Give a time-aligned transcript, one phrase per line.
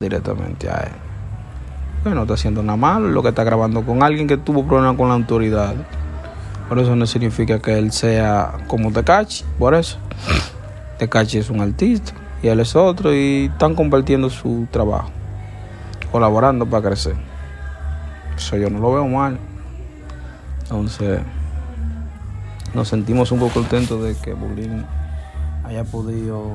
[0.00, 0.92] directamente a él.
[2.04, 4.96] Que no está haciendo nada malo, lo que está grabando con alguien que tuvo problemas
[4.96, 5.74] con la autoridad.
[6.68, 9.98] Por eso no significa que él sea como Tecachi, por eso.
[10.98, 12.12] Tecachi es un artista
[12.42, 15.10] y él es otro y están compartiendo su trabajo,
[16.12, 17.16] colaborando para crecer.
[18.36, 19.38] Eso yo no lo veo mal.
[20.62, 21.20] Entonces,
[22.74, 24.84] nos sentimos un poco contentos de que Bulín
[25.64, 26.54] haya podido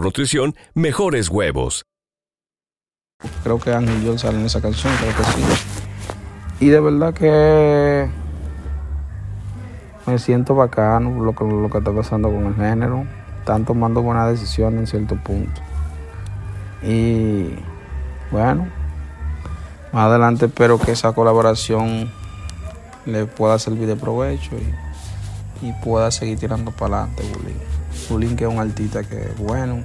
[0.00, 1.84] nutrición, mejores huevos.
[3.42, 5.42] Creo que Ángel John sale en esa canción, creo que sí.
[6.60, 8.08] Y de verdad que
[10.06, 13.06] me siento bacano lo que, lo que está pasando con el género.
[13.40, 15.60] Están tomando buenas decisiones en cierto punto.
[16.82, 17.54] Y
[18.30, 18.68] bueno,
[19.92, 22.10] más adelante espero que esa colaboración
[23.06, 27.81] le pueda servir de provecho y, y pueda seguir tirando para adelante, Bulín.
[28.08, 29.84] Bulín que es un artista que es bueno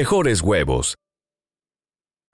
[0.00, 0.94] mejores huevos.